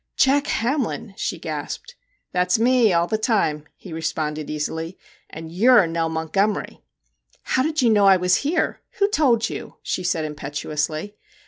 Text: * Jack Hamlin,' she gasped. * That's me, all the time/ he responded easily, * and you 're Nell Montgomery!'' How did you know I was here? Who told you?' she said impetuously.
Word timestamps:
* 0.13 0.17
Jack 0.25 0.47
Hamlin,' 0.47 1.13
she 1.15 1.37
gasped. 1.37 1.93
* 2.13 2.31
That's 2.33 2.57
me, 2.57 2.91
all 2.91 3.05
the 3.05 3.19
time/ 3.19 3.65
he 3.75 3.93
responded 3.93 4.49
easily, 4.49 4.97
* 5.15 5.29
and 5.29 5.51
you 5.51 5.69
're 5.71 5.85
Nell 5.85 6.09
Montgomery!'' 6.09 6.81
How 7.53 7.61
did 7.61 7.83
you 7.83 7.91
know 7.91 8.07
I 8.07 8.17
was 8.17 8.37
here? 8.37 8.81
Who 8.93 9.07
told 9.11 9.47
you?' 9.47 9.75
she 9.83 10.03
said 10.03 10.25
impetuously. 10.25 11.13